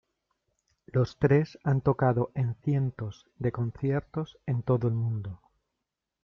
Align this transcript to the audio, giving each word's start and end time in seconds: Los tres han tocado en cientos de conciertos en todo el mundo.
Los 0.87 1.19
tres 1.19 1.59
han 1.63 1.81
tocado 1.81 2.31
en 2.33 2.55
cientos 2.55 3.27
de 3.37 3.51
conciertos 3.51 4.39
en 4.47 4.63
todo 4.63 4.87
el 4.87 4.95
mundo. 4.95 5.39